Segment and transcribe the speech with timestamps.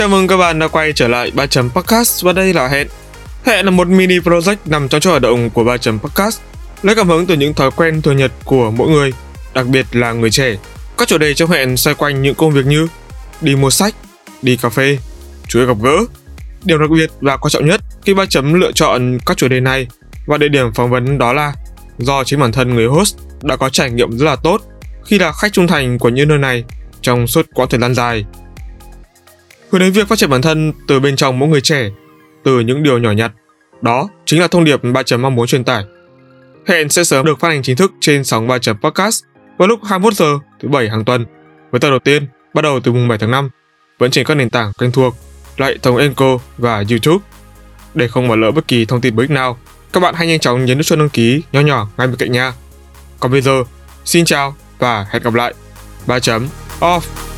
[0.00, 2.88] Chào mừng các bạn đã quay trở lại 3 chấm podcast và đây là Hẹn.
[3.44, 6.40] Hẹn là một mini project nằm trong chuỗi hoạt động của 3 chấm podcast,
[6.82, 9.12] lấy cảm hứng từ những thói quen thường nhật của mỗi người,
[9.54, 10.56] đặc biệt là người trẻ.
[10.98, 12.88] Các chủ đề trong hẹn xoay quanh những công việc như
[13.40, 13.94] đi mua sách,
[14.42, 14.98] đi cà phê,
[15.48, 15.96] chuỗi gặp gỡ.
[16.64, 19.60] Điều đặc biệt và quan trọng nhất khi 3 chấm lựa chọn các chủ đề
[19.60, 19.86] này
[20.26, 21.52] và địa điểm phỏng vấn đó là
[21.98, 24.62] do chính bản thân người host đã có trải nghiệm rất là tốt
[25.04, 26.64] khi là khách trung thành của những nơi này
[27.02, 28.24] trong suốt quãng thời gian dài.
[29.70, 31.90] Hướng đến việc phát triển bản thân từ bên trong mỗi người trẻ,
[32.44, 33.32] từ những điều nhỏ nhặt.
[33.82, 35.84] Đó chính là thông điệp 3 chấm mong muốn truyền tải.
[36.66, 39.24] Hẹn sẽ sớm được phát hành chính thức trên sóng 3 chấm podcast
[39.58, 41.26] vào lúc 21 giờ thứ bảy hàng tuần.
[41.70, 43.50] Với tập đầu tiên bắt đầu từ mùng 7 tháng 5,
[43.98, 45.14] vẫn trên các nền tảng kênh thuộc
[45.56, 47.24] là hệ thống Enco và YouTube.
[47.94, 49.58] Để không bỏ lỡ bất kỳ thông tin bổ ích nào,
[49.92, 52.32] các bạn hãy nhanh chóng nhấn nút chuông đăng ký nhỏ nhỏ ngay bên cạnh
[52.32, 52.52] nha.
[53.20, 53.64] Còn bây giờ,
[54.04, 55.54] xin chào và hẹn gặp lại.
[56.06, 56.48] 3 chấm
[56.80, 57.29] off.